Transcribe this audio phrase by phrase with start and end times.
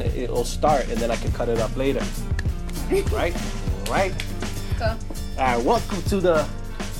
[0.00, 2.02] and it- it'll start, and then I can cut it up later.
[3.12, 3.34] right?
[3.90, 4.12] Right?
[4.78, 4.86] Go.
[4.86, 4.96] All
[5.56, 6.46] right, welcome to the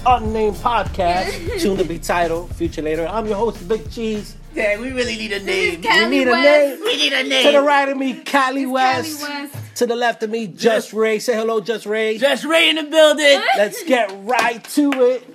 [0.06, 3.06] unnamed podcast, soon to be titled Future Later.
[3.06, 4.36] I'm your host, Big Cheese.
[4.54, 5.82] Yeah, we really need a name.
[5.82, 6.80] We need a name.
[6.82, 7.44] We need a name.
[7.44, 9.20] To the right of me, Cali West.
[9.20, 9.54] Cali West.
[9.76, 11.18] To the left of me, Just Ray.
[11.18, 12.16] Say hello, Just Ray.
[12.16, 13.38] Just Ray in the building.
[13.58, 15.34] Let's get right to it.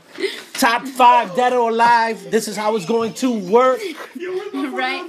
[0.54, 2.32] Top five, dead or alive.
[2.32, 3.80] This is how it's going to work.
[4.54, 5.04] Right.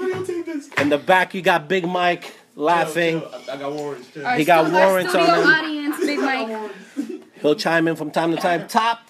[0.78, 3.23] In the back, you got Big Mike laughing.
[3.51, 4.25] I got warrants too.
[4.25, 5.48] Our He got stu- our warrants on him.
[5.48, 6.73] audience, Big Mike.
[7.41, 8.69] He'll chime in from time to time.
[8.69, 9.01] Top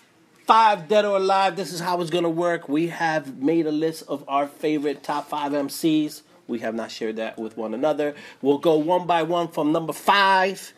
[0.47, 1.57] five, dead or alive.
[1.57, 2.69] This is how it's going to work.
[2.69, 6.23] We have made a list of our favorite top five MCs.
[6.49, 8.15] We have not shared that with one another.
[8.41, 10.73] We'll go one by one from number five.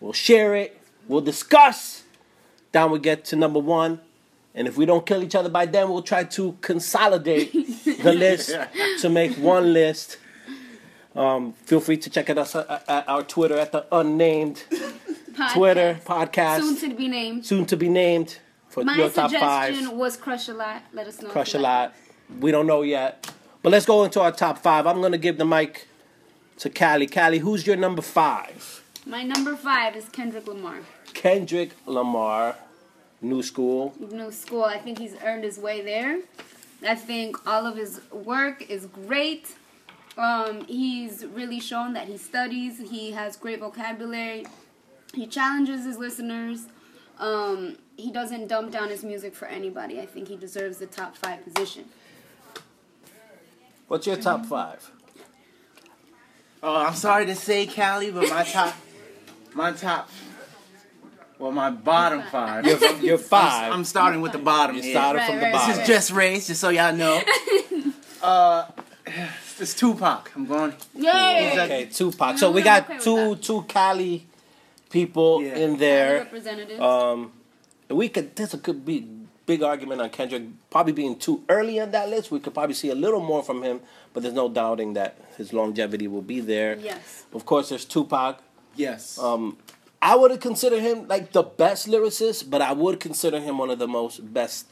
[0.00, 0.78] We'll share it.
[1.08, 2.04] We'll discuss.
[2.72, 4.00] Down we get to number one.
[4.54, 7.52] And if we don't kill each other by then, we'll try to consolidate
[8.02, 8.54] the list
[9.00, 10.18] to make one list.
[11.14, 14.64] Um, feel free to check out us at, at our Twitter at the unnamed
[15.32, 15.52] Podcast.
[15.54, 17.46] Twitter podcast Soon to be named.
[17.46, 18.38] soon to be named
[18.68, 20.82] for My your top suggestion was Crush a Lot.
[20.92, 21.30] Let us know.
[21.30, 21.94] Crush a like lot.
[22.40, 23.32] We don't know yet.
[23.62, 24.86] But let's go into our top five.
[24.86, 25.86] I'm gonna give the mic
[26.58, 27.06] to Callie.
[27.06, 28.82] Callie, who's your number five?
[29.06, 30.80] My number five is Kendrick Lamar.
[31.14, 32.56] Kendrick Lamar,
[33.20, 33.94] New School.
[33.98, 34.64] New school.
[34.64, 36.18] I think he's earned his way there.
[36.86, 39.54] I think all of his work is great.
[40.16, 42.78] Um, he's really shown that he studies.
[42.90, 44.46] He has great vocabulary.
[45.14, 46.66] He challenges his listeners.
[47.18, 50.00] Um, he doesn't dump down his music for anybody.
[50.00, 51.84] I think he deserves the top five position.
[53.88, 54.90] What's your top five?
[56.62, 58.74] Oh, I'm sorry to say, Cali, but my top,
[59.54, 60.08] my top,
[61.38, 62.64] well, my bottom five.
[62.64, 64.76] Your, your 5 I'm starting with the bottom.
[64.76, 65.70] you started Right, from the right, bottom.
[65.76, 67.20] This is just race, just so y'all know.
[68.22, 68.66] uh,
[69.60, 70.30] it's Tupac.
[70.36, 70.74] I'm going.
[70.94, 71.52] Yay!
[71.58, 72.38] Okay, Tupac.
[72.38, 73.42] So we got okay two that.
[73.42, 74.26] two Cali
[74.90, 75.56] people Yeah.
[75.56, 76.18] in there.
[76.18, 76.80] Representatives.
[76.80, 77.32] Um,
[77.88, 78.34] we could.
[78.36, 79.08] this could be big
[79.44, 82.30] big argument on Kendrick probably being too early on that list.
[82.30, 83.80] We could probably see a little more from him,
[84.14, 86.76] but there's no doubting that his longevity will be there.
[86.76, 87.24] yes.
[87.34, 88.38] Of course, there's Tupac.
[88.76, 89.18] Yes.
[89.18, 89.58] Um,
[90.00, 93.78] I would consider him like the best lyricist, but I would consider him one of
[93.78, 94.66] the most best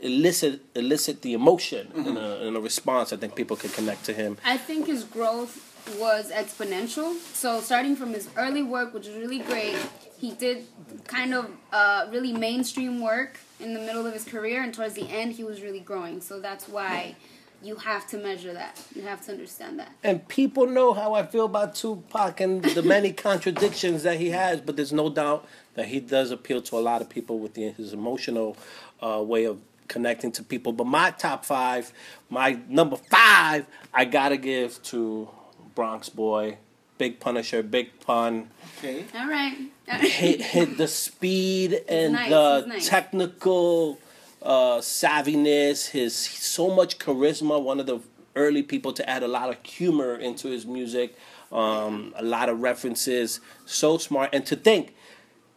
[0.00, 3.12] elicit elicit the emotion in, a, in a response.
[3.12, 4.38] I think people can connect to him.
[4.44, 7.14] I think his growth was exponential.
[7.32, 9.76] So starting from his early work, which was really great,
[10.18, 10.64] he did
[11.04, 15.08] kind of uh, really mainstream work in the middle of his career, and towards the
[15.08, 16.20] end, he was really growing.
[16.20, 17.16] So that's why
[17.62, 18.80] you have to measure that.
[18.94, 19.92] You have to understand that.
[20.04, 24.60] And people know how I feel about Tupac and the many contradictions that he has,
[24.60, 27.70] but there's no doubt that he does appeal to a lot of people with the,
[27.70, 28.56] his emotional
[29.00, 30.72] uh, way of connecting to people.
[30.72, 31.92] But my top five,
[32.28, 35.28] my number five, I gotta give to
[35.74, 36.58] Bronx Boy,
[36.98, 38.50] Big Punisher, Big Pun.
[38.78, 39.04] okay.
[39.14, 39.56] All right.
[39.86, 42.88] hit, hit the speed and nice, the nice.
[42.88, 43.98] technical
[44.42, 47.62] uh, savviness, his so much charisma.
[47.62, 48.00] One of the
[48.34, 51.16] early people to add a lot of humor into his music,
[51.50, 53.40] um, a lot of references.
[53.64, 54.94] So smart, and to think,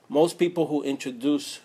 [0.07, 1.59] most people who introduce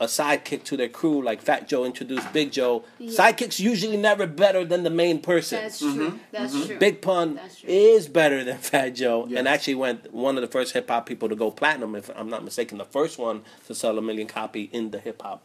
[0.00, 3.10] a sidekick to their crew, like Fat Joe introduced Big Joe, Yeah.
[3.10, 5.60] sidekicks usually never better than the main person.
[5.62, 6.20] That's true.
[6.30, 6.62] That's true.
[6.62, 6.78] Mm-hmm.
[6.78, 7.68] Big Pun That's true.
[7.68, 9.38] is better than Fat Joe, Yes.
[9.38, 12.28] and actually went one of the first hip hop people to go platinum, if I'm
[12.30, 15.42] not mistaken, the first one to sell a million copy in the hip hop.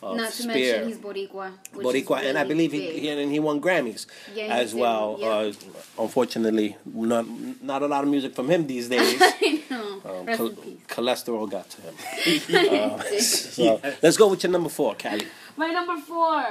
[0.00, 0.54] Uh, Not to sphere.
[0.54, 1.50] mention he's Boricua.
[1.72, 4.70] which is Boricua, and I believe he, he and he won Grammys Yeah, he as
[4.72, 5.16] did, well.
[5.18, 5.26] yeah.
[5.28, 5.52] Uh,
[5.98, 7.26] unfortunately, not
[7.60, 9.20] not a lot of music from him these days.
[9.70, 10.02] I know.
[10.04, 10.78] Um, Rest chol- in peace.
[10.88, 11.94] cholesterol got to him.
[12.90, 15.26] Uh, so let's go with your number four, Callie.
[15.56, 16.44] My number four.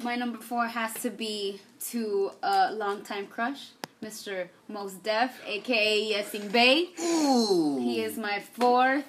[0.00, 1.60] My number four has to be
[1.90, 3.68] to a longtime crush,
[4.02, 4.48] Mr.
[4.68, 6.88] Mos Def, aka Yasin Bey.
[7.00, 7.78] Ooh.
[7.80, 9.04] He is my fourth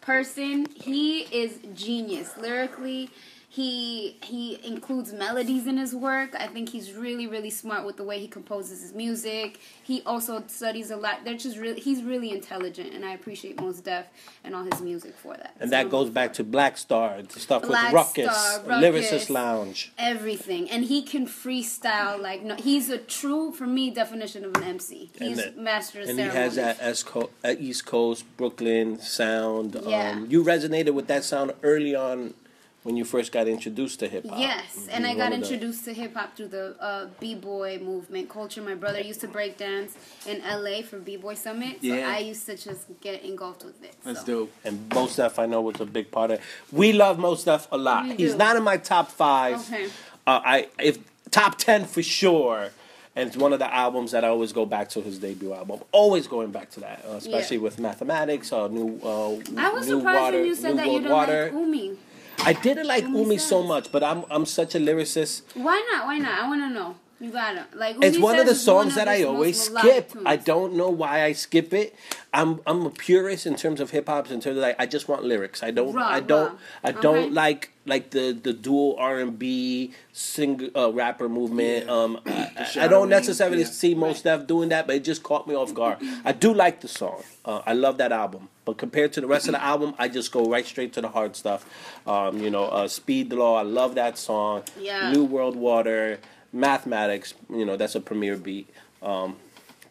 [0.00, 0.66] person.
[0.74, 3.10] He is genius lyrically.
[3.50, 6.34] He he includes melodies in his work.
[6.38, 9.58] I think he's really really smart with the way he composes his music.
[9.82, 11.24] He also studies a lot.
[11.24, 14.04] They're just really he's really intelligent, and I appreciate Mos Def
[14.44, 15.56] and all his music for that.
[15.60, 19.30] And So- that goes back to Black Star, the stuff Black with Rawkus, Star, Lyricist
[19.30, 19.92] Lounge.
[19.96, 24.62] everything and he can freestyle like no he's a true for me definition of an
[24.64, 29.00] mc And he's that- master of And he has that East Coast, East Coast Brooklyn
[29.00, 29.80] sound.
[29.86, 30.10] Yeah.
[30.12, 32.34] Um, you resonated with that sound early on
[32.84, 34.38] when you first got introduced to hip hop.
[34.38, 38.28] yes and i got one of the- introduced to hip-hop through the uh, b-boy movement
[38.30, 39.94] culture my brother used to break dance
[40.26, 42.08] in la for b-boy summit so Yeah.
[42.08, 44.26] i used to just get engulfed with it That's so.
[44.26, 44.52] dope.
[44.64, 46.44] And Mos Def, I know, was a big part of it.
[46.72, 48.04] We love Mos Def a lot.
[48.04, 48.38] We He's do.
[48.38, 49.56] not in my top five.
[49.60, 49.86] Okay.
[50.26, 50.98] Uh, I if
[51.30, 52.70] top ten for sure.
[53.16, 55.80] and it's one of the albums that I always go back to his debut album.
[55.92, 57.62] Always going back to that, uh, especially Yeah.
[57.64, 59.00] with mathematics, uh, new.
[59.02, 61.42] Uh, I was new surprised water, when you said New that you World don't water.
[61.44, 61.96] like Umi.
[62.44, 65.42] I didn't like Umi so much, but I'm I'm such a lyricist.
[65.54, 66.06] Why not?
[66.06, 66.42] Why not?
[66.44, 66.96] I want to know.
[67.20, 67.96] You gotta like.
[68.00, 70.12] It's one of the says it's one songs of that I always skip.
[70.24, 71.96] I don't know why I skip it.
[72.32, 74.26] I'm I'm a purist in terms of hip hop.
[74.30, 75.62] In terms of like, I just want lyrics.
[75.64, 75.92] I don't.
[75.94, 76.52] Raw, I don't.
[76.52, 76.58] raw.
[76.84, 77.30] I don't Okay.
[77.30, 81.86] like like the the dual R and B sing uh, rapper movement.
[81.86, 81.92] Yeah.
[81.92, 83.64] Um, I, I- I don't necessarily yeah.
[83.66, 85.98] see Mos Def doing that, but it just caught me off guard.
[86.24, 87.22] I do like the song.
[87.44, 90.30] Uh, I love that album, but compared to the rest of the album, I just
[90.30, 91.64] go right straight to the hard stuff.
[92.06, 93.56] Um, you know, uh, Speed the Law.
[93.56, 94.62] I love that song.
[94.78, 95.10] Yeah.
[95.10, 96.18] New World Water,
[96.52, 97.34] Mathematics.
[97.50, 98.68] You know, that's a premiere beat.
[99.02, 99.36] Um,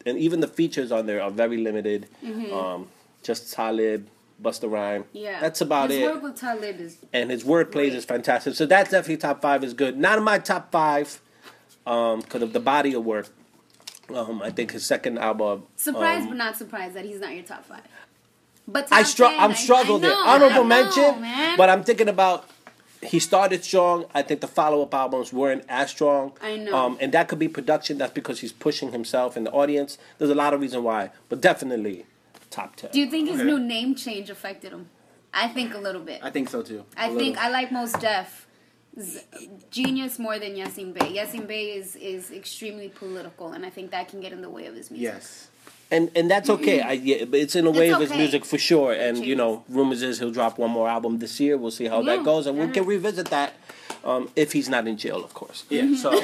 [0.06, 2.08] and even the features on there are very limited.
[2.54, 2.88] Um,
[3.24, 4.08] just Talib,
[4.42, 5.04] Busta Rhyme.
[5.04, 5.18] Mm-hmm.
[5.18, 6.06] Yeah, that's about his it.
[6.06, 7.94] work with Talib is and his wordplay Great.
[7.94, 8.56] is fantastic.
[8.56, 9.98] So that's definitely top five is good.
[9.98, 11.20] Not in my top five
[11.84, 13.28] because of the body of work.
[14.14, 15.64] Um, I think his second album.
[15.76, 17.82] surprised, um, but not surprised that he's not your top five.
[18.66, 21.58] But I top str- 10, I'm I- struggled I know, Honorable I know, mention, man.
[21.58, 22.50] but I'm thinking about.
[23.08, 24.06] He started strong.
[24.14, 26.34] I think the follow up albums weren't as strong.
[26.42, 26.76] I know.
[26.76, 27.98] Um, and that could be production.
[27.98, 29.98] That's because he's pushing himself in the audience.
[30.18, 32.06] There's a lot of reason why, but definitely
[32.50, 32.90] top ten.
[32.92, 33.50] Do you think his Okay.
[33.50, 34.90] new name change affected him?
[35.34, 36.20] I think a little bit.
[36.24, 36.86] I think so too.
[36.98, 37.44] I A think little.
[37.44, 38.48] I like Mos Def
[39.72, 41.14] Genius more than Yasin Bey.
[41.18, 44.66] Yasin Bey is is extremely political, and I think that can get in the way
[44.66, 45.04] of his music.
[45.14, 45.48] Yes.
[45.92, 46.82] And and that's okay.
[46.82, 48.20] I yeah, it's in a way It's of his okay.
[48.20, 48.94] music for sure.
[48.94, 51.58] And you know, rumors is he'll drop one more album this year.
[51.58, 53.54] We'll see how Yeah, that goes, and we can revisit that
[54.04, 55.66] um, if he's not in jail, of course.
[55.70, 55.96] Yeah.
[55.96, 56.12] So,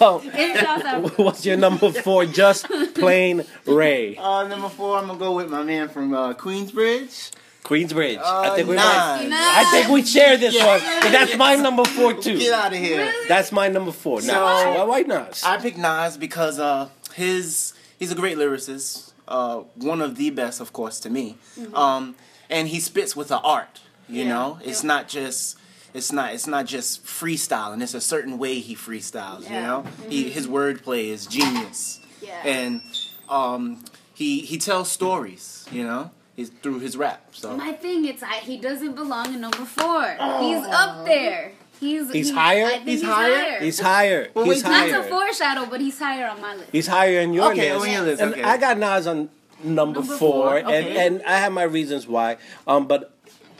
[0.00, 2.24] oh, In what's your number four?
[2.26, 7.32] Just plain Ray, Uh, number four, I'm gonna go with my man from uh, Queensbridge.
[7.64, 8.18] Queensbridge.
[8.18, 8.84] I Uh, think we Nas.
[8.84, 9.26] might.
[9.28, 9.38] Nas.
[9.40, 10.80] I think we share this one.
[10.80, 12.38] 'cause that's my number four too.
[12.38, 13.12] Get out of here.
[13.28, 14.18] That's my number four.
[14.20, 14.26] Nas.
[14.26, 15.42] So- Why, why Nas?
[15.44, 20.60] I picked Nas because uh, his he's a great lyricist, uh, one of the best,
[20.60, 21.36] of course, to me.
[21.74, 22.14] Um,
[22.50, 23.80] and he spits with the art.
[24.08, 24.28] You Yeah.
[24.28, 24.88] know, it's Yeah.
[24.88, 25.56] not just
[25.94, 27.82] it's not it's not just freestyling.
[27.82, 29.40] It's a certain way he freestyles.
[29.42, 29.66] You Yeah.
[29.66, 32.00] know, he his wordplay is genius.
[32.22, 32.40] Yeah.
[32.44, 32.80] And
[33.28, 33.84] um,
[34.14, 35.66] he he tells stories.
[35.70, 37.20] You know, he's through his rap.
[37.32, 40.02] So My thing is, I, he doesn't belong in number four.
[40.40, 41.52] He's up there.
[41.80, 42.68] He's He's he- higher?
[42.80, 43.34] He's he's, higher?
[43.34, 43.60] higher.
[43.60, 44.28] He's higher.
[44.34, 45.02] Well, He's wait, not higher.
[45.02, 46.70] to foreshadow, but he's higher on my list.
[46.72, 47.86] He's higher in your Okay, list.
[47.86, 48.42] on your list, And okay.
[48.42, 49.30] I got Nas on
[49.62, 51.06] number, Number four, four, and okay.
[51.06, 52.36] and I have my reasons why.
[52.66, 53.12] Um, but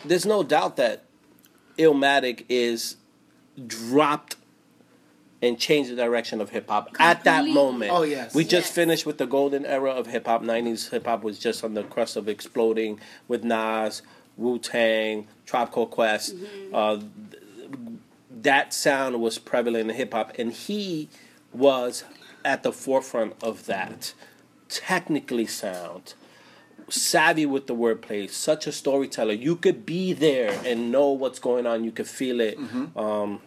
[0.04, 1.04] there's no doubt that
[1.78, 2.96] Illmatic is
[3.66, 4.36] dropped
[5.40, 7.92] and changed the direction of hip hop at that moment.
[7.92, 8.34] Oh, yes.
[8.34, 8.74] we just Yes.
[8.74, 10.42] finished with the golden era of hip hop.
[10.42, 12.98] '90s hip hop was just on the crust of exploding
[13.28, 14.02] with Nas,
[14.36, 16.34] Wu Tang, Tribe Called Quest.
[16.36, 16.74] Mm-hmm.
[16.74, 16.98] Uh,
[18.42, 21.08] that sound was prevalent in hip hop, and he
[21.52, 22.04] was
[22.44, 24.12] at the forefront of that.
[24.68, 26.14] Technically sound,
[26.90, 29.32] savvy with the wordplay, such a storyteller.
[29.32, 31.84] You could be there and know what's going on.
[31.84, 32.58] You could feel it.
[32.96, 33.40] Um,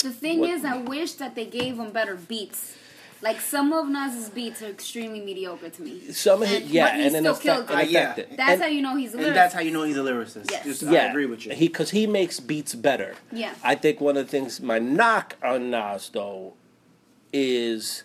[0.00, 2.74] The thing What- is, I wish that they gave him better beats.
[3.20, 6.12] Like some of Nas's beats are extremely mediocre to me.
[6.12, 7.80] some of it, And- yeah, but he and then still affect, killed.
[7.80, 8.14] Uh, yeah.
[8.14, 9.34] That's And- how you know he's a and lyricist.
[9.34, 10.50] that's how you know he's a lyricist.
[10.50, 10.64] Yes.
[10.64, 11.52] Just, yeah, I agree with you.
[11.52, 13.16] He because he makes beats better.
[13.32, 13.54] Yeah.
[13.64, 16.54] I think one of the things my knock on Nas though
[17.32, 18.04] is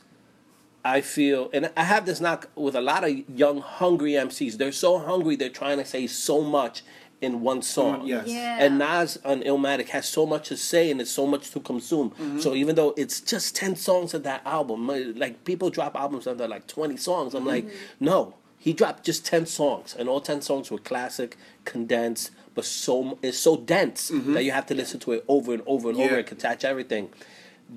[0.86, 4.58] I feel and I have this knock with a lot of young hungry MCs.
[4.58, 6.84] They're so hungry they're trying to say so much
[7.24, 8.06] in one song.
[8.06, 8.28] yes.
[8.28, 8.58] Yeah.
[8.64, 12.10] And Nas on Illmatic has so much to say and it's so much to consume.
[12.12, 12.40] Mm-hmm.
[12.40, 16.28] So even though it's just ten songs of that album, uh, like people drop albums
[16.28, 17.34] under like twenty songs.
[17.34, 18.06] I'm like, Mm-hmm.
[18.06, 23.18] no, he dropped just ten songs, and all ten songs were classic, condensed, but so
[23.22, 26.08] it's so dense that you have to listen to it over and over and over
[26.08, 26.14] Mm-hmm.
[26.16, 26.30] Yeah.
[26.30, 27.10] and catch everything.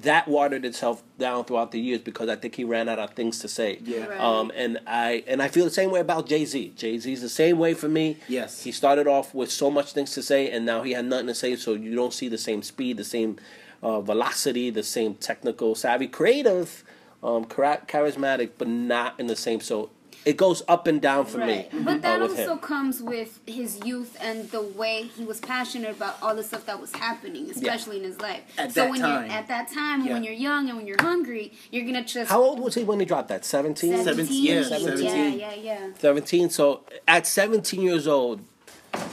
[0.00, 3.38] That watered itself down throughout the years because I think he ran out of things
[3.38, 3.78] to say.
[3.82, 4.06] Yeah.
[4.06, 4.20] Right.
[4.20, 6.74] Um, and I and I feel the same way about Jay Z.
[6.76, 8.18] Jay Z's the same way for me.
[8.28, 8.62] Yes.
[8.64, 11.34] He started off with so much things to say, and now he had nothing to
[11.34, 11.56] say.
[11.56, 13.38] So you don't see the same speed, the same
[13.82, 16.84] uh, velocity, the same technical savvy, creative,
[17.22, 19.60] um, charismatic, but not in the same.
[19.60, 19.90] So
[20.26, 21.72] it goes up and down for Right.
[21.72, 21.80] me.
[21.82, 22.58] But that uh, also him.
[22.58, 26.80] comes with his youth and the way he was passionate about all the stuff that
[26.80, 28.42] was happening, especially in his life.
[28.58, 29.24] At so that when time.
[29.26, 30.14] you're at that time, Yeah.
[30.14, 32.98] when you're young and when you're hungry, you're gonna just How old was he when
[32.98, 33.44] he dropped that?
[33.44, 34.02] 17?
[34.04, 34.98] Seven- yeah, 17.
[34.98, 35.38] 17.
[35.38, 35.86] Yeah, yeah, yeah.
[35.98, 36.50] 17.
[36.50, 38.40] So at 17 years old,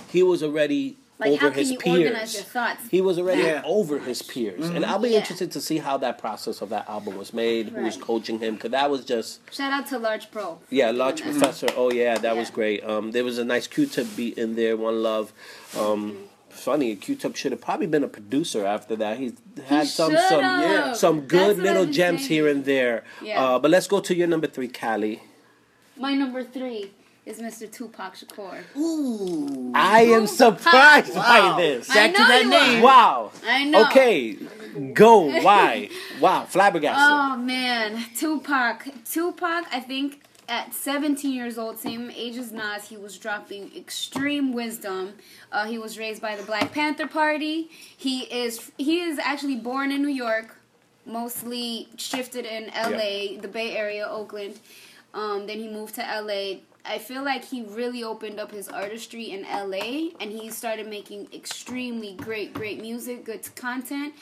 [0.10, 1.98] he was already Like, over how can his you peers.
[2.00, 2.82] organize your thoughts?
[2.90, 3.62] He was already Yeah.
[3.66, 4.70] over his peers.
[4.70, 5.20] And I'll be Yeah.
[5.20, 8.56] interested to see how that process of that album was made, who was coaching him,
[8.56, 9.40] because that was just.
[9.54, 10.60] Shout out to Large Pro.
[10.70, 11.68] Yeah, Large Professor.
[11.76, 12.84] Oh yeah, that was great.
[12.84, 14.76] Um, there was a nice Q-tip beat in there.
[14.78, 15.32] One Love.
[15.78, 16.18] Um,
[16.50, 16.96] funny.
[16.96, 19.18] Q-Tip should have probably been a producer after that.
[19.18, 19.34] He's
[19.66, 20.28] had some should've.
[20.30, 20.94] some Yeah.
[20.94, 22.30] some good what little gems saying.
[22.30, 23.04] here and there.
[23.24, 23.44] Yeah.
[23.44, 25.22] Uh, but let's go to your number three, Callie.
[25.98, 26.92] My number three
[27.26, 27.72] is Mr.
[27.72, 28.60] Tupac Shakur.
[28.78, 29.72] Ooh.
[29.74, 31.56] I am surprised Wow.
[31.56, 31.90] by this.
[31.90, 32.80] I Back to know that name.
[32.80, 32.84] are.
[32.84, 33.32] Wow.
[33.46, 33.86] I know.
[33.86, 34.38] Okay,
[34.94, 35.20] go.
[35.42, 35.90] Why?
[36.20, 37.02] Wow, flabbergasted.
[37.02, 38.88] Oh man, Tupac.
[39.10, 44.52] Tupac, I think at 17 years old, same age as Nas, he was dropping extreme
[44.52, 45.14] wisdom.
[45.52, 47.70] Uh, he was raised by the Black Panther Party.
[47.96, 50.58] He is he is actually born in New York,
[51.06, 54.60] mostly shifted in L.A., the Bay Area, Oakland.
[55.14, 56.62] Um, then he moved to L.A.
[56.86, 61.28] I feel like he really opened up his artistry in LA and he started making
[61.34, 64.14] extremely great, great music, good content.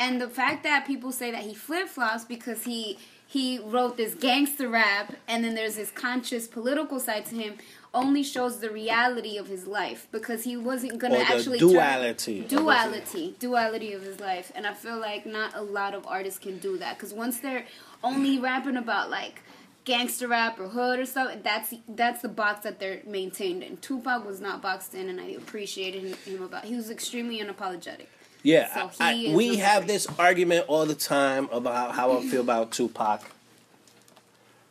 [0.00, 2.98] And the fact that people say that he flip flops because he
[3.30, 7.54] he wrote this gangster rap and then there's this conscious political side to him
[7.92, 12.50] only shows the reality of his life because he wasn't gonna actually turn- duality his
[12.50, 16.56] duality duality of his life and i feel like not a lot of artists can
[16.58, 17.66] do that because once they're
[18.02, 19.42] only rapping about like
[19.88, 24.24] gangster rap or hood or stuff that's that's the box that they're maintained in tupac
[24.26, 28.06] was not boxed in and i appreciated him, him about he was extremely unapologetic
[28.42, 32.20] Yeah, So I- he I- we have this argument all the time about how I
[32.30, 33.20] feel about Tupac.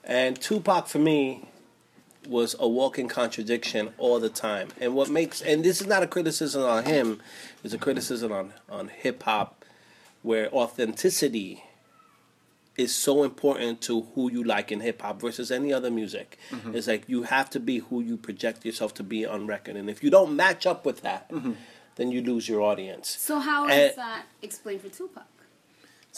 [0.03, 1.49] And Tupac for me
[2.27, 4.69] was a walking contradiction all the time.
[4.79, 7.19] And what makes and this is not a criticism on him,
[7.63, 9.65] it's a criticism on on hip hop
[10.23, 11.63] where authenticity
[12.77, 16.37] is so important to who you like in hip hop versus any other music.
[16.51, 16.75] Mm-hmm.
[16.75, 19.75] It's like you have to be who you project yourself to be on record.
[19.75, 21.53] And if you don't match up with that, mm-hmm.
[21.95, 23.09] then you lose your audience.
[23.09, 25.25] so how And- is that explained for tupac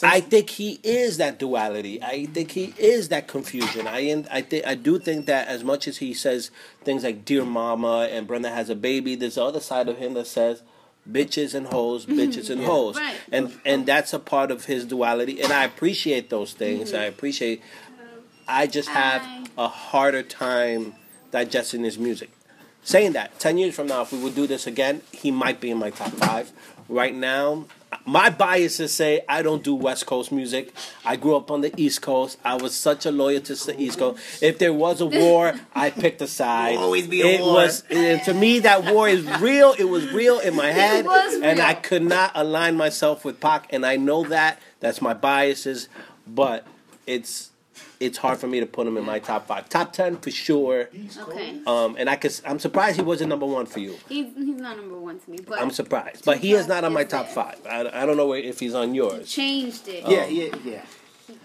[0.02, 2.02] I think he is that duality.
[2.02, 3.86] I think he is that confusion.
[3.86, 6.50] I I think I do think that as much as he says
[6.84, 10.14] things like "Dear Mama" and "Brenda has a baby," there's the other side of him
[10.14, 10.62] that says
[11.10, 12.18] "bitches and hoes, mm-hmm.
[12.18, 13.16] bitches and hoes," Right.
[13.30, 15.40] and and that's a part of his duality.
[15.40, 16.92] And I appreciate those things.
[16.92, 17.00] Mm-hmm.
[17.00, 17.62] I appreciate.
[18.48, 20.94] I just have I- a harder time
[21.30, 22.30] digesting his music.
[22.82, 25.70] Saying that, ten years from now, if we would do this again, he might be
[25.70, 26.50] in my top five.
[26.88, 27.66] Right now,
[28.04, 30.74] my biases say I don't do West Coast music.
[31.04, 32.38] I grew up on the East Coast.
[32.44, 34.42] I was such a loyalist to the East Coast.
[34.42, 36.76] If there was a war, I picked a side.
[36.76, 37.54] Will always be a it war.
[37.54, 39.74] Was, and to me, that war is real.
[39.78, 41.60] It was real in my head, was and.
[41.60, 43.66] I could not align myself with Pac.
[43.70, 44.60] And I know that.
[44.80, 45.88] That's my biases,
[46.26, 46.66] but
[47.06, 47.49] it's
[48.00, 49.68] it's hard for me to put him in my top five.
[49.68, 50.88] Top ten for sure.
[51.20, 53.96] okay Um, and I could, I'm surprised he wasn't number one for you.
[54.08, 56.92] he's, he's not number one to me but I'm surprised, but he is not on
[56.92, 57.60] my top is five.
[57.68, 59.30] I, I don't know if he's on yours.
[59.30, 60.82] changed it Yeah, yeah, yeah.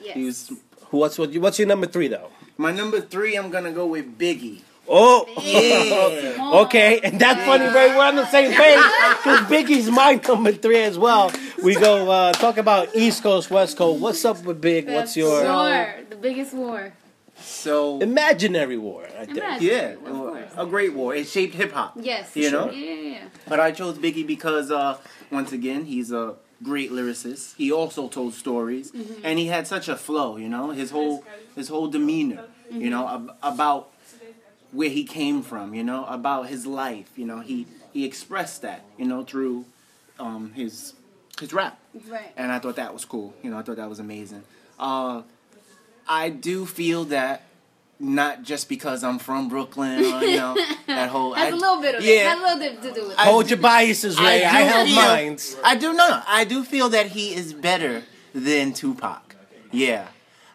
[0.02, 0.14] yes.
[0.16, 0.52] He was
[0.90, 0.98] Who?
[0.98, 1.36] What's what?
[1.38, 2.30] What's your number three though?
[2.58, 3.36] my number three.
[3.36, 4.62] I'm gonna go with Biggie.
[4.88, 6.60] Oh, Yeah.
[6.66, 7.66] okay, and that's funny.
[7.66, 8.78] Right, we're on the same page
[9.18, 11.32] because Biggie's my number three as well.
[11.66, 14.00] We go uh, talk about East Coast, West Coast.
[14.00, 14.86] What's up with Big?
[14.86, 16.94] What's That's your war the biggest war
[17.38, 19.04] So imaginary war?
[19.20, 19.40] I think.
[19.40, 19.68] Imagine.
[19.68, 21.16] yeah, Of a great war.
[21.16, 21.94] It shaped hip hop.
[22.00, 22.70] yes You know?
[22.72, 23.24] yeah, yeah, yeah.
[23.50, 24.98] But I chose Biggie because, uh,
[25.32, 27.56] once again, he's a great lyricist.
[27.56, 29.22] He also told stories, Mm-hmm.
[29.24, 30.38] and he had such a flow.
[30.38, 31.24] You know, his whole
[31.56, 32.44] his whole demeanor.
[32.70, 33.90] You know, ab- about
[34.72, 35.74] where he came from.
[35.74, 37.10] You know, about his life.
[37.18, 38.82] You know, he he expressed that.
[39.00, 39.66] You know, through
[40.20, 40.94] um, his
[41.40, 41.78] his rap,
[42.10, 43.34] right and I thought that was cool.
[43.44, 44.44] You know, I thought that was amazing.
[44.80, 45.22] Uh,
[46.08, 47.44] I do feel that.
[47.98, 50.54] Not just because I'm from Brooklyn, or, you know
[50.88, 51.34] that whole.
[51.34, 52.28] Has I- a little bit of yeah, it.
[52.28, 53.20] Has a little bit to do with it.
[53.20, 54.44] I- Hold your biases, Ray.
[54.44, 55.58] I, do held feel- mines.
[55.64, 56.22] I do no, no.
[56.28, 59.38] I do feel that he is better than Tupac.
[59.72, 60.10] Yeah,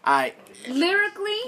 [0.05, 0.35] I
[0.69, 1.41] Lyrically,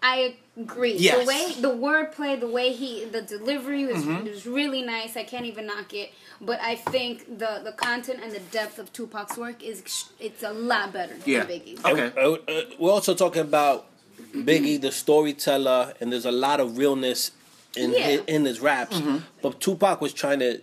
[0.00, 0.94] I agree.
[0.96, 1.18] Yes.
[1.20, 4.24] The way the wordplay, the way he, the delivery was, Mm-hmm.
[4.26, 5.16] was really nice.
[5.16, 6.12] I can't even knock it.
[6.40, 9.82] But I think the the content and the depth of Tupac's work is
[10.20, 11.44] it's a lot better Yeah.
[11.44, 11.84] than Biggie's.
[11.84, 12.12] Okay.
[12.16, 13.86] Uh, uh, we're also talking about
[14.34, 17.30] Biggie, the storyteller, and there's a lot of realness
[17.76, 17.98] in Yeah.
[18.08, 18.98] his, in his raps.
[18.98, 19.18] Mm-hmm.
[19.42, 20.60] But Tupac was trying to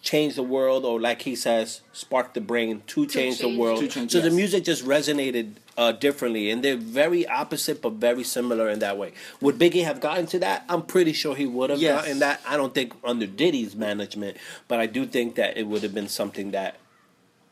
[0.00, 3.80] change the world, or like he says, spark the brain to, change, the world.
[3.80, 8.24] To change- so the music just resonated uh, differently, and they're very opposite but very
[8.24, 9.12] similar in that way.
[9.40, 10.64] Would Biggie have gotten to that?
[10.68, 12.02] I'm pretty sure he would have Yes.
[12.02, 12.40] gotten that.
[12.46, 16.08] I don't think under Diddy's management, but I do think that it would have been
[16.08, 16.76] something that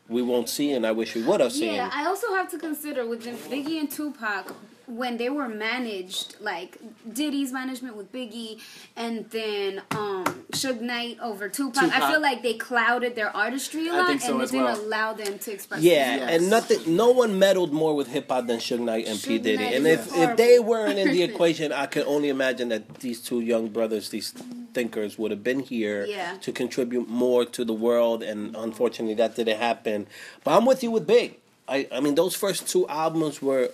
[0.09, 1.73] we won't see, and I wish we would have seen.
[1.75, 4.53] Yeah, I also have to consider within Biggie and Tupac
[4.87, 6.77] when they were managed, like
[7.11, 8.59] Diddy's management with Biggie,
[8.95, 11.83] and then um Suge Knight over Tupac.
[11.93, 14.79] I feel like they clouded their artistry a lot, so and it didn't well.
[14.81, 15.81] allow them to express.
[15.81, 16.29] Yeah, Yes.
[16.41, 16.95] and nothing.
[16.95, 19.57] No one meddled more with hip hop than Suge Knight and P Diddy.
[19.57, 22.99] Knight And is if, if they weren't in the equation, I could only imagine that
[22.99, 24.31] these two young brothers, these
[24.73, 26.37] thinkers would have been here Yeah.
[26.41, 30.07] to contribute more to the world, and unfortunately, that didn't happen.
[30.45, 31.39] But I'm with you with Big.
[31.67, 33.73] I, I mean, those first two albums were w-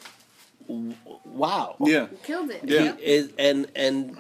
[1.26, 1.76] wow.
[1.80, 2.08] Yeah.
[2.24, 2.62] Killed it.
[2.64, 2.84] Yeah.
[2.84, 3.00] Yep.
[3.02, 4.18] Is and and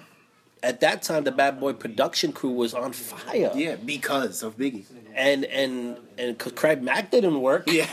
[0.62, 3.52] at that time, the Bad Boy production crew was on fire.
[3.54, 4.86] Yeah, because of Biggie.
[5.14, 7.64] and and and Craig Mack didn't work.
[7.70, 7.88] Yeah.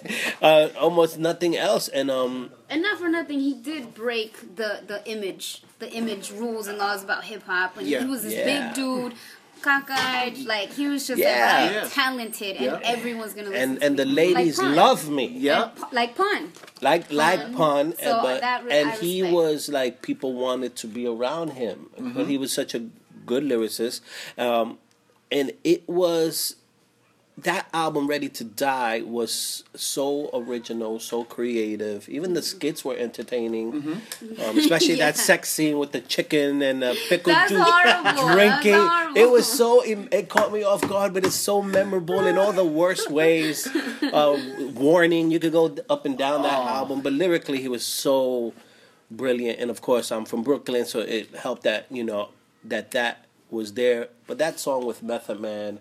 [0.42, 5.02] uh, almost nothing else, and um, And not for nothing, he did break the the
[5.10, 7.76] image, the image rules and laws about hip hop.
[7.76, 8.00] And Yeah.
[8.00, 8.68] he was this Yeah.
[8.68, 9.14] big dude,
[9.62, 11.60] cockeyed, like he was just Yeah.
[11.64, 11.88] like, Yeah.
[11.88, 12.80] talented, and Yeah.
[12.94, 13.70] everyone's gonna listen.
[13.70, 14.76] and to and the ladies Like Pun.
[14.76, 15.26] love me.
[15.38, 15.70] Yeah.
[15.74, 16.52] And like pun.
[16.80, 17.54] like like Pun.
[17.54, 21.50] pun, So, and, but, that re- and he was like people wanted to be around
[21.50, 22.82] him, but he was such a
[23.24, 24.00] good lyricist,
[24.36, 24.78] um,
[25.30, 26.56] and it was
[27.38, 32.06] that album ready to die was so original so creative.
[32.08, 34.00] Even the skits were entertaining.
[34.44, 38.86] Um, especially that sex scene with the chicken and the pickle juice drinking.
[39.16, 42.52] It was so it, it caught me off guard but it's so memorable in all
[42.52, 43.68] the worst ways.
[44.12, 44.36] Uh,
[44.74, 48.52] warning you could go up and down that album but lyrically he was so
[49.10, 49.58] brilliant.
[49.58, 52.28] And of course i'm from brooklyn so it helped that you know
[52.64, 54.08] that that was there.
[54.26, 55.78] But that song with method man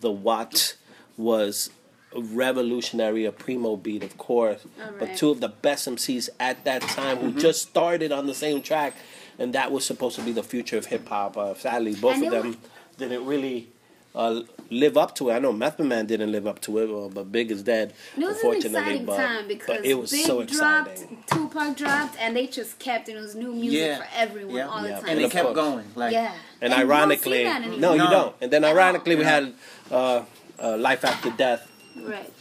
[0.00, 0.76] the What
[1.16, 1.70] was
[2.12, 6.82] revolutionary a primo beat of course All but two of the best mcs at that
[6.82, 8.94] time who just started on the same track
[9.38, 12.30] and that was supposed to be the future of hip-hop uh, sadly both And of
[12.32, 12.56] them was-
[12.98, 13.68] didn't really
[14.12, 15.34] uh, live up to it.
[15.34, 17.94] I know Method Man didn't live up to it, uh, but Big is dead.
[18.16, 21.22] It was an exciting but, time because but it was Big so dropped, exciting.
[21.30, 23.98] Tupac dropped, and they just kept and it was new music Yeah.
[23.98, 24.66] for everyone Yeah.
[24.68, 24.98] all the time.
[25.02, 25.54] And And it kept course.
[25.54, 25.84] going.
[25.94, 28.34] Like yeah, And, you don't ironically, see that no, you don't.
[28.40, 29.54] And then ironically, we had
[29.92, 30.22] uh,
[30.60, 31.70] uh, Life After Death.
[32.02, 32.32] right.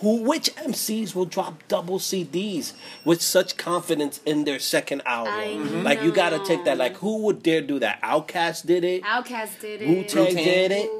[0.00, 2.72] Who, which MCs will drop double CDs
[3.04, 5.32] with such confidence in their second album?
[5.34, 5.54] I.
[5.82, 6.78] Like you got to take that.
[6.78, 8.00] Like who would dare do that?
[8.02, 9.02] Outkast did it.
[9.02, 9.88] Outkast did it.
[9.88, 10.44] Wu Tang Wu-Tang.
[10.44, 10.90] did it.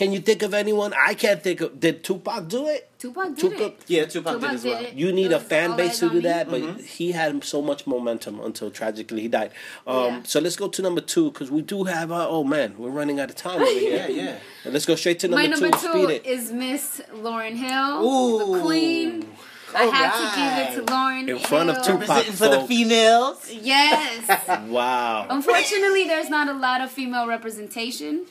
[0.00, 0.94] Can you think of anyone?
[0.98, 1.78] I can't think of.
[1.78, 2.88] Did Tupac do it?
[2.98, 3.80] Tupac did Tupac- it.
[3.86, 4.82] Yeah, Tupac, did as well.
[4.82, 4.94] it.
[4.94, 6.20] You need a fan base to do Me.
[6.22, 9.50] that, but he had so much momentum until tragically he died.
[9.86, 10.20] Um, Yeah.
[10.24, 12.10] So let's go to number two because we do have.
[12.10, 14.06] Uh, oh man, we're running out of time over here.
[14.08, 14.36] Yeah, yeah.
[14.64, 15.92] And let's go straight to number, My number, number two.
[15.92, 16.24] two Speed it.
[16.26, 18.38] is Miss Lauryn Hill, Ooh.
[18.56, 19.26] the Queen.
[19.74, 22.08] I have to give it to Lauryn In front of Tupac.
[22.08, 23.50] Representing for the females.
[23.52, 24.48] Yes.
[24.70, 25.26] Wow.
[25.28, 28.24] Unfortunately, there's not a lot of female representation.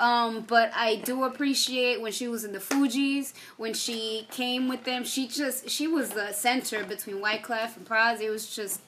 [0.00, 4.84] Um, but I do appreciate when she was in the Fugees, when she came with
[4.84, 5.04] them.
[5.04, 8.20] She just she was the center between Wyclef and Pras.
[8.20, 8.80] It was just,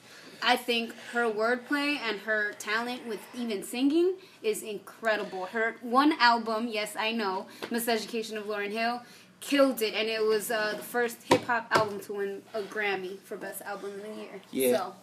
[0.43, 5.45] I think her wordplay and her talent with even singing is incredible.
[5.45, 9.01] Her one album, yes, I know, Miseducation of Lauryn Hill,
[9.39, 13.19] killed it, and it was uh, the first hip hop album to win a Grammy
[13.19, 14.41] for best album of the year.
[14.51, 14.77] Yeah.
[14.77, 14.95] So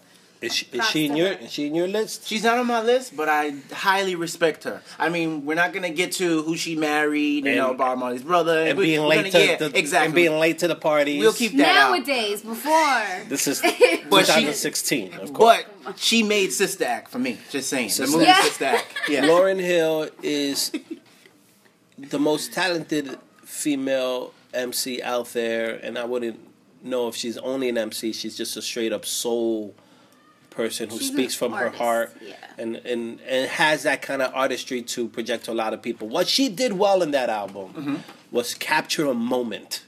[0.45, 2.27] Is she, is she in your is she in your list?
[2.27, 4.83] She's not on my list, but I highly respect her.
[4.99, 8.23] I mean, we're not gonna get to who she married, you And- know, Bob Marley's
[8.23, 10.07] brother, and We- being we're late gonna- to yeah, the, exactly.
[10.07, 11.21] and being late to the parties.
[11.21, 11.91] We'll keep that out.
[11.93, 13.61] nowadays, before This is
[14.11, 15.65] But she- 2016, of course.
[15.85, 17.39] But she made Sister Act for me.
[17.51, 18.45] Just saying, the movie Act.
[18.45, 18.87] Sister Act.
[19.09, 19.27] Yeah.
[19.27, 20.71] Lauryn Hill is
[21.99, 26.41] the most talented female MC out there, and I wouldn't
[26.83, 28.13] know if she's only an MC.
[28.13, 29.75] She's just a straight up soul
[30.55, 32.35] person who She's speaks from her heart yeah.
[32.59, 36.09] and, and and has that kind of artistry to project to a lot of people.
[36.09, 37.97] What she did well in that album Mm-hmm.
[38.31, 39.85] was capture a moment.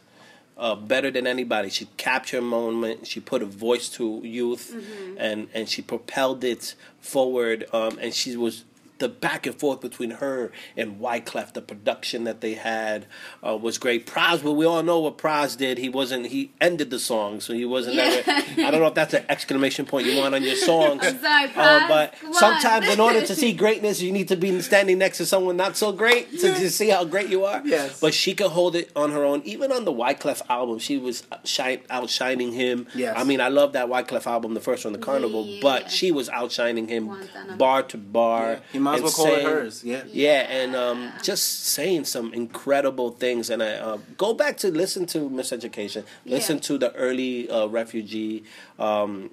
[0.59, 3.07] Uh, better than anybody, she captured a moment.
[3.07, 5.17] She put a voice to youth, Mm-hmm.
[5.19, 7.67] and and she propelled it forward.
[7.75, 8.65] Um, and she was
[8.99, 11.53] the back and forth between her and Wyclef.
[11.53, 13.07] The production that they had
[13.47, 14.07] uh, was great.
[14.07, 15.79] Pras, well, we all know what Pras did.
[15.79, 16.27] He wasn't.
[16.27, 17.97] He ended the song, so he wasn't.
[17.97, 18.23] Yeah.
[18.27, 21.03] Ever, I don't know if that's an exclamation point you want on your songs.
[21.05, 24.99] I'm sorry, Uh, but sometimes, in order to see greatness, you need to be standing
[24.99, 27.63] next to someone not so great to just see how great you are.
[27.65, 28.01] Yes.
[28.01, 29.43] But she could hold it on her own.
[29.45, 32.87] Even on the Wyclef album, she was shine, outshining him.
[32.95, 33.15] Yes.
[33.17, 35.61] I mean, I love that Wyclef album, the first one, The Carnival, Yeah.
[35.63, 37.11] but she was outshining him
[37.57, 38.61] bar to bar.
[38.73, 38.81] Yeah.
[38.87, 39.85] You might as and well call it saying- hers.
[39.85, 40.03] Yeah.
[40.13, 43.51] Yeah, and um, just saying some incredible things.
[43.51, 46.63] And I uh, go back to listen to Miseducation, listen Yeah.
[46.63, 48.45] to the early uh, refugee
[48.79, 49.31] um,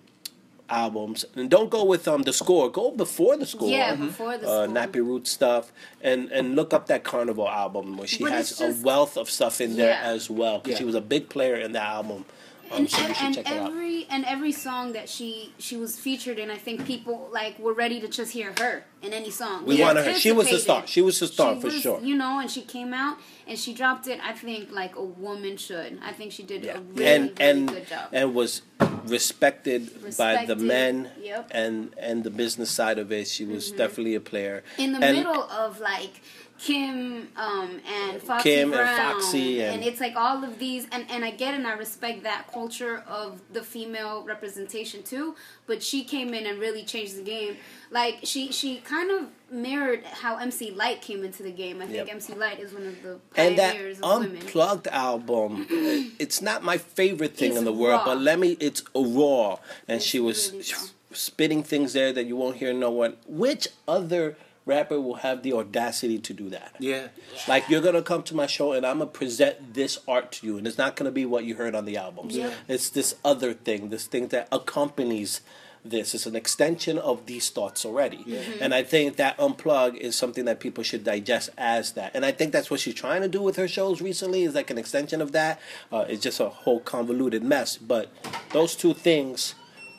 [0.70, 2.70] albums, and don't go with um, the score.
[2.72, 3.70] Go before the score.
[3.70, 4.76] Yeah, before the uh, score.
[4.76, 8.62] Nappy Root stuff, and and look up that Carnival album where she But has just-
[8.62, 10.02] a wealth of stuff in there Yeah.
[10.12, 10.60] as well.
[10.60, 10.78] 'cause Yeah.
[10.80, 12.26] she was a big player in that album.
[12.74, 13.70] And, and, and check it out.
[13.70, 17.74] every and every song that she she was featured in, I think people like were
[17.74, 19.66] ready to just hear her in any song.
[19.66, 20.14] We wanted her.
[20.16, 20.88] She was the star.
[20.88, 22.00] She was the star she for was, sure.
[22.02, 24.20] You know, and she came out and she dropped it.
[24.24, 26.00] I think like a woman should.
[26.04, 26.78] I think she did Yeah.
[26.78, 28.10] a really and really and good job.
[28.12, 28.62] and was
[29.06, 31.50] respected, by the men yep.
[31.52, 33.28] and and the business side of it.
[33.28, 33.78] She was mm-hmm.
[33.78, 34.64] definitely a player.
[34.78, 36.22] in the And- middle of like
[36.60, 41.06] Kim um, and Foxy Kim and Brown, Foxy and- it's like all of these, and
[41.10, 45.36] and I get and I respect that culture of the female representation too.
[45.68, 47.58] But she came in and really changed the game.
[47.92, 51.82] Like she she kind of mirrored how MC Lyte came into the game.
[51.82, 52.10] I think Yep.
[52.12, 54.38] MC Lyte is one of the pioneers And that of women.
[54.42, 55.66] unplugged album,
[56.20, 58.06] it's not my favorite thing It's in the world, raw.
[58.06, 58.56] but let me.
[58.60, 60.64] It's a raw, and It's she was really
[61.12, 63.18] spitting things there that you won't hear no one.
[63.28, 66.76] Which other rapper will have the audacity to do that?
[66.80, 67.08] Yeah.
[67.48, 70.58] Like you're gonna come to my show and I'm gonna present this art to you,
[70.58, 72.36] and it's not gonna be what you heard on the albums.
[72.36, 72.54] Yeah.
[72.68, 75.42] It's this other thing, this thing that accompanies
[75.86, 76.16] this.
[76.16, 78.18] It's an extension of these thoughts already.
[78.18, 78.64] Mm-hmm.
[78.64, 82.12] And I think that unplug is something that people should digest as that.
[82.14, 84.44] And I think that's what she's trying to do with her shows recently.
[84.44, 85.60] Is like an extension of that.
[85.92, 87.78] Uh, it's just a whole convoluted mess.
[87.78, 88.10] But
[88.52, 89.56] those two things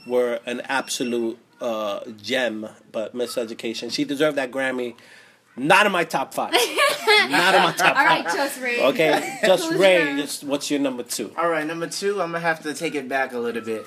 [0.07, 2.69] were an absolute uh, gem.
[2.93, 4.95] But Miseducation, she deserved that Grammy.
[5.57, 6.53] Not in my top five.
[7.31, 8.25] Not in my top all five.
[8.25, 8.83] right, Just Ray.
[8.83, 10.05] Okay, just Who's Ray.
[10.09, 11.33] your- Just what's your number two?
[11.39, 13.87] All right, number two, I'm gonna have to take it back a little bit.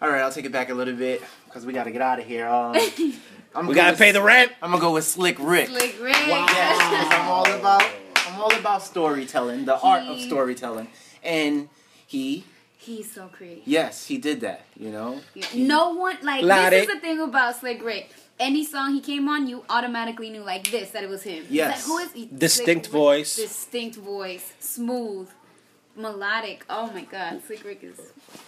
[0.00, 2.26] All right, I'll take it back a little bit because we gotta get out of
[2.26, 2.46] here.
[2.48, 2.76] Um,
[3.56, 4.52] I'm We gotta pay the rent.
[4.62, 5.68] I'm gonna go with Slick Rick.
[5.68, 6.14] Slick Rick.
[6.28, 7.82] Yes, 'cause I'm all about
[8.28, 10.86] I'm all about storytelling, the art of storytelling,
[11.24, 11.68] and
[12.06, 12.44] he,
[12.88, 13.64] He's so creative.
[13.66, 14.62] yes, he did that.
[14.84, 15.20] You know,
[15.54, 16.70] No one like Lottie.
[16.76, 18.10] this is the thing about Slick Rick.
[18.40, 21.44] Any song he came on, you automatically knew like this that it was him.
[21.50, 21.70] Yes.
[21.76, 22.22] Like, who is he?
[22.46, 23.02] Distinct Slick Rick.
[23.02, 23.36] voice.
[23.36, 24.52] Distinct voice.
[24.60, 25.28] Smooth.
[25.96, 26.64] Melodic.
[26.70, 27.42] Oh my god.
[27.46, 27.98] Slick Rick is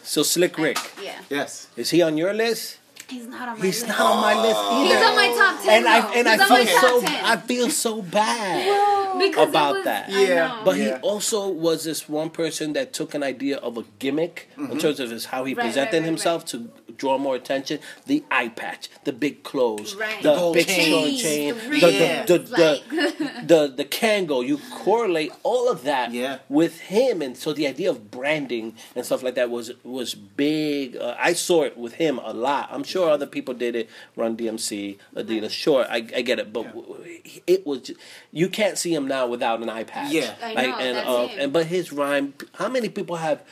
[0.03, 1.19] So Slick Rick, Yeah.
[1.29, 2.79] yes, is he on your list?
[3.09, 3.89] He's not on my He's list.
[3.89, 5.79] not on my list He's on my top ten.
[5.79, 6.13] and I though.
[6.15, 9.00] and I He's on my feel so I feel so bad.
[9.21, 10.11] Because about was, that.
[10.11, 10.63] Yeah.
[10.65, 10.85] But Yeah.
[10.99, 15.01] he also was this one person that took an idea of a gimmick in terms
[15.01, 17.79] of his how he Right, presented right, right, himself to draw more attention.
[18.07, 20.23] The eye patch, the big clothes, Right.
[20.23, 21.19] the The gold big chain.
[21.19, 22.25] chain, the the Yeah.
[22.27, 24.47] the, the, like- the, the the Kangol.
[24.47, 26.39] You correlate all of that Yeah.
[26.49, 30.97] with him, and so the idea of branding and stuff like that was was big.
[30.97, 32.69] Uh, I saw it with him a lot.
[32.71, 33.89] I'm sure other people did it.
[34.17, 35.51] Run DMC, Adidas.
[35.51, 36.71] Sure, I, I get it, but Yeah.
[36.73, 37.97] w- w- it was ju-
[38.33, 40.11] you can't see him now without an eye patch.
[40.13, 40.35] Yeah.
[40.43, 41.41] I like know, and that's uh, him.
[41.41, 42.33] and but his rhyme.
[42.55, 43.43] How many people have?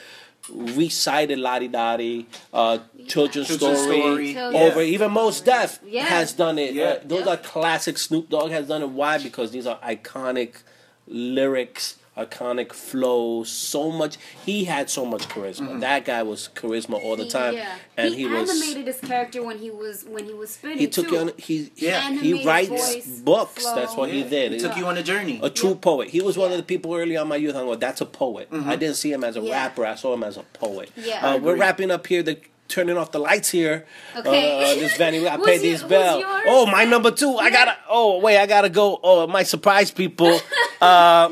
[0.50, 5.78] Recited La Di Da Di, uh, Children's Children's Story, Story, Children's over even Mos Def
[5.84, 6.04] Yeah.
[6.04, 6.72] has done it.
[6.72, 6.84] Yeah.
[6.84, 7.32] Uh, those Yeah.
[7.32, 7.98] are classic.
[7.98, 8.88] Snoop Dogg has done it.
[8.88, 9.18] Why?
[9.18, 10.62] Because these are iconic
[11.06, 14.16] lyrics, iconic flow, So much.
[14.44, 15.80] He had so much charisma.
[15.80, 17.74] That guy was charisma all the He- time, Yeah.
[17.96, 18.50] and he, he, was.
[18.50, 20.78] animated his character when he was when he was spitting.
[20.78, 21.14] He took too.
[21.14, 21.32] you on.
[21.36, 22.00] He Yeah.
[22.00, 23.62] he Animated writes voice, books.
[23.62, 23.74] flow.
[23.76, 24.52] That's what he did.
[24.52, 25.40] He took you on a journey.
[25.42, 25.76] a true Yeah.
[25.80, 26.08] poet.
[26.10, 27.54] He was one of the people early on my youth.
[27.54, 28.48] I'm going, that's a poet.
[28.52, 29.52] I didn't see him as a Yeah.
[29.52, 29.86] rapper.
[29.86, 30.90] I saw him as a poet.
[30.96, 31.34] Yeah.
[31.34, 32.22] Uh, we're wrapping up here.
[32.22, 33.86] The turning off the lights here.
[34.14, 34.72] Okay.
[34.72, 35.26] Uh, this venue.
[35.26, 36.22] I Who's paid these who's bells.
[36.46, 37.36] Oh, my number two.
[37.38, 37.74] I gotta.
[37.88, 38.36] Oh, wait.
[38.38, 39.00] I gotta go.
[39.02, 40.38] Oh, my surprise people.
[40.80, 41.30] uh,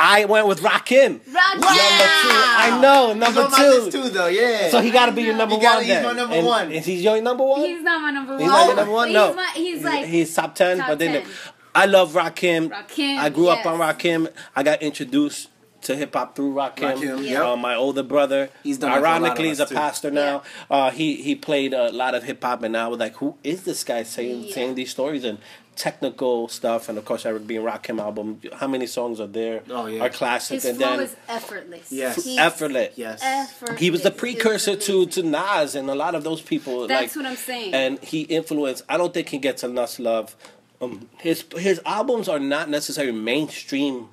[0.00, 1.20] I went with Rakim.
[1.32, 1.72] Rock Number two.
[1.72, 3.08] I know.
[3.14, 3.64] He's Number on my two.
[3.70, 4.26] list too, though.
[4.26, 4.70] Yeah.
[4.70, 5.60] So he got to be your number know.
[5.60, 5.84] He gotta- one.
[5.84, 6.04] he's then.
[6.04, 6.72] my number And one.
[6.72, 7.60] Is he your number one?
[7.60, 8.40] He's not my number one.
[8.40, 9.08] He's not your number one.
[9.08, 10.78] He's No, my- he's like he's top ten.
[10.78, 11.30] top but then 10.
[11.74, 12.70] I love Rakim.
[12.70, 13.78] Rakim, I grew up on.
[13.78, 14.32] Rakim.
[14.56, 15.48] I got introduced
[15.82, 16.96] to hip hop through Rakim.
[16.96, 17.40] Rakim, yep.
[17.44, 18.50] Uh, my older brother.
[18.64, 19.74] He's done it a lot of Ironically, he's a too.
[19.76, 20.42] pastor now.
[20.68, 23.62] Uh, he he played a lot of hip hop, and I was like, who is
[23.62, 24.54] this guy saying Yeah.
[24.54, 25.38] saying these stories and
[25.78, 26.88] technical stuff?
[26.88, 28.40] And of course, Eric being Rakim album.
[28.54, 29.62] How many songs are there?
[29.70, 30.02] Oh, yeah.
[30.04, 31.90] are classic, His and flow then is effortless.
[31.92, 32.24] Yes.
[32.24, 32.92] He's effortless.
[32.96, 33.20] Yes.
[33.22, 33.80] effortless.
[33.80, 36.86] He was the precursor to to Nas and a lot of those people.
[36.86, 37.72] That's like, what I'm saying.
[37.74, 38.82] And he influenced.
[38.88, 40.36] I don't think he gets enough love.
[40.80, 44.10] Um, his his albums are not necessarily mainstream,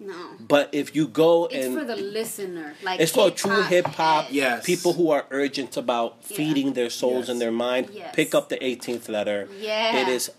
[0.00, 0.14] no.
[0.40, 2.74] but if you go It's and for the listener.
[2.82, 4.24] Like it's for hip-hop true hip hop.
[4.24, 4.34] heads.
[4.34, 4.66] Yes.
[4.66, 6.36] People who are urgent about Yeah.
[6.36, 7.28] feeding their souls Yes.
[7.30, 7.90] and their mind.
[7.92, 8.14] Yes.
[8.14, 9.48] Pick up the 18th letter.
[9.60, 10.00] Yeah.
[10.02, 10.30] It is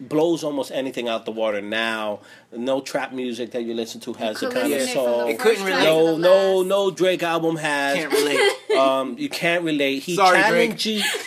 [0.00, 2.20] blows almost anything out the water now.
[2.52, 4.94] No trap music that you listen to has the kind of listen Yeah.
[4.94, 5.28] from the soul.
[5.28, 5.84] It couldn't relate.
[5.84, 7.96] No, no, no Drake album has.
[7.96, 8.70] Can't relate.
[8.78, 10.02] um, you can't relate.
[10.02, 11.20] He Sorry, challenges you.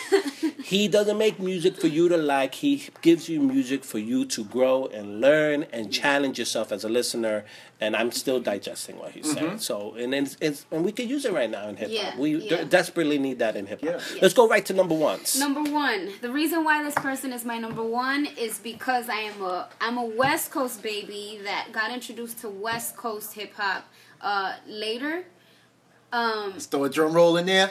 [0.72, 2.54] He doesn't make music for you to like.
[2.54, 6.88] He gives you music for you to grow and learn and challenge yourself as a
[6.88, 7.44] listener.
[7.78, 9.58] And I'm still digesting what he's saying.
[9.58, 11.98] So, and it's, it's and we can use it right now in hip hop.
[11.98, 12.56] Yeah, we yeah.
[12.56, 14.00] de- desperately need that in hip hop.
[14.14, 14.20] Yeah.
[14.22, 15.38] Let's go right to number ones.
[15.38, 16.10] Number one.
[16.22, 19.98] The reason why this person is my number one is because I am a I'm
[19.98, 23.84] a West Coast baby that got introduced to West Coast hip hop
[24.22, 25.24] uh, later.
[26.12, 27.70] Um, Let's throw a drum roll in there.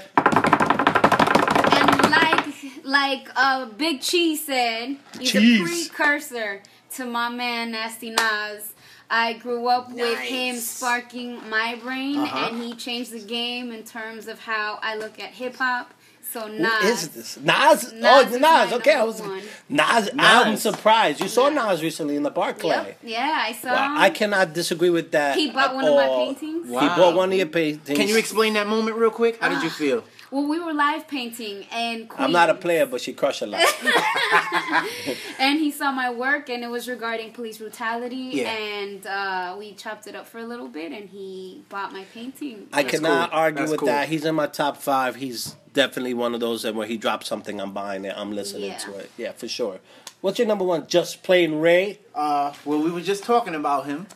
[2.63, 5.88] And like like uh, Big Cheese said, he's Cheese.
[5.88, 8.74] a precursor to my man Nasty Nas.
[9.10, 12.50] I grew up with him sparking my brain, Uh-huh.
[12.52, 15.93] and he changed the game in terms of how I look at hip hop.
[16.32, 17.38] So Nas, is this?
[17.41, 17.91] Nas?
[17.91, 18.41] Nas oh, is Nas.
[18.41, 19.41] my Okay, I was one.
[19.67, 20.10] Nas.
[20.17, 21.19] I'm surprised.
[21.19, 21.56] You saw Yeah.
[21.67, 22.69] Nas recently in the Barclay.
[22.69, 23.00] Yep.
[23.04, 23.74] Yeah, I saw.
[23.74, 23.97] Wow, him.
[23.97, 25.36] I cannot disagree with that.
[25.36, 26.26] He bought at one of my all.
[26.26, 26.67] paintings.
[26.67, 27.97] He bought one of your paintings.
[27.97, 29.41] Can you explain that moment real quick?
[29.41, 30.06] How did you feel?
[30.31, 33.45] Well, we were live painting, and Queen, I'm not a player, but she crushed a
[33.47, 33.61] lot.
[35.39, 38.49] and he saw my work, and it was regarding police brutality, Yeah.
[38.51, 42.67] and uh, we chopped it up for a little bit, and he bought my painting.
[42.71, 43.39] I That's cannot cool.
[43.39, 43.87] argue That's with cool.
[43.87, 44.07] that.
[44.07, 45.17] He's in my top five.
[45.17, 48.13] He's definitely one of those that when he drops something, I'm buying it.
[48.17, 48.77] I'm listening Yeah.
[48.77, 49.11] to it.
[49.17, 49.81] Yeah, for sure.
[50.21, 50.87] What's your number one?
[50.87, 51.99] Just plain Ray.
[52.15, 54.07] Uh, well, we were just talking about him,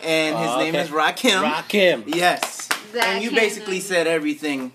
[0.00, 1.42] and his Oh, name is Rakim.
[1.42, 2.14] Rakim.
[2.14, 2.68] Yes.
[2.92, 4.70] That and you basically said everything.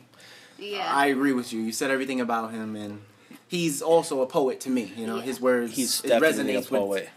[0.60, 0.90] Yeah.
[0.94, 1.62] I agree with you.
[1.62, 3.02] You said everything about him, and
[3.48, 4.92] he's also a poet to me.
[4.96, 5.22] You know, Yeah.
[5.24, 6.88] his words He's it definitely a resonates poet.
[6.90, 7.10] with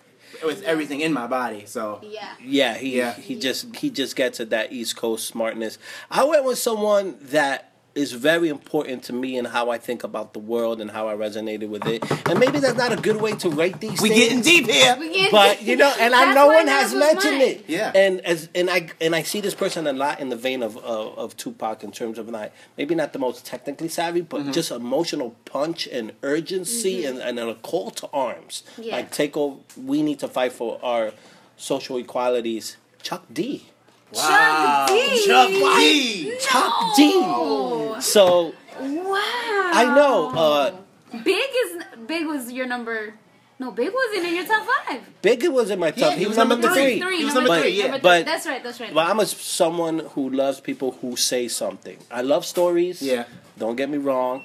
[0.45, 1.65] with everything in my body.
[1.67, 2.35] So yeah.
[2.43, 3.15] Yeah, he Yeah.
[3.15, 5.79] he just he just gets at that East Coast smartness.
[6.11, 10.33] I went with someone that is very important to me and how I think about
[10.33, 12.03] the world and how I resonated with it.
[12.29, 14.21] And maybe that's not a good way to rate these we things.
[14.21, 14.97] getting deep here.
[14.99, 17.49] We get- But you know, and I no one has mentioned mine.
[17.49, 17.65] it.
[17.69, 17.93] Yeah.
[17.95, 20.77] And as and I and I see this person a lot in the vein of
[20.79, 24.53] of, of Tupac in terms of like maybe not the most technically savvy, but Mm-hmm.
[24.53, 28.63] just emotional punch and urgency and, and a call to arms.
[28.79, 28.97] Yeah.
[28.97, 29.57] Like take over.
[29.77, 31.13] We need to fight for our
[31.57, 32.77] social equalities.
[33.03, 33.67] Chuck D.
[34.15, 34.87] Wow.
[34.89, 35.27] D.
[35.27, 36.37] Chuck D.
[36.41, 38.01] Chuck D.
[38.01, 39.21] So wow.
[39.75, 40.31] I know.
[40.31, 40.77] Uh,
[41.25, 43.15] Big is Big was your number.
[43.59, 45.01] No, Big wasn't in your top five.
[45.23, 45.99] Big was in my top.
[46.13, 47.01] Yeah, he was number number three.
[47.01, 47.19] three.
[47.19, 47.71] He was number number three.
[47.73, 47.91] three, yeah.
[47.93, 48.63] number But- that's right.
[48.63, 48.93] That's right.
[48.93, 51.97] But I'm a someone who loves people who say something.
[52.11, 53.01] I love stories.
[53.01, 53.25] Yeah.
[53.59, 54.45] Don't get me wrong.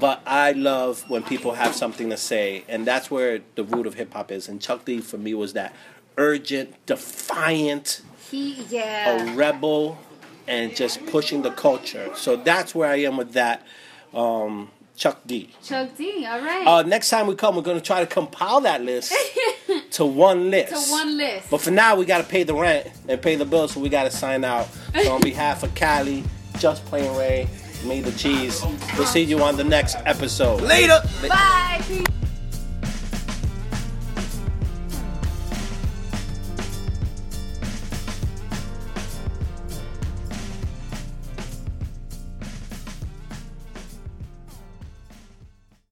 [0.00, 3.94] But I love when people have something to say, and that's where the root of
[3.94, 4.48] hip hop is.
[4.48, 5.72] And Chuck D for me was that
[6.16, 9.98] urgent, defiant, he a rebel,
[10.46, 12.10] and just pushing the culture.
[12.14, 13.66] So that's where I am with that.
[14.14, 15.48] Um, Chuck D.
[15.62, 16.26] Chuck D.
[16.26, 16.66] All right.
[16.66, 19.14] Uh, next time we come, we're gonna try to compile that list
[19.92, 20.72] to one list.
[20.72, 21.48] to one list.
[21.50, 24.10] But for now, we gotta pay the rent and pay the bills, so we gotta
[24.10, 24.68] sign out.
[25.02, 26.22] So on behalf of Cali,
[26.58, 27.48] just plain Ray,
[27.86, 28.62] made the cheese.
[28.96, 30.60] We'll see you on the next episode.
[30.60, 31.00] Later.
[31.28, 31.82] Bye.
[31.86, 32.04] Peace.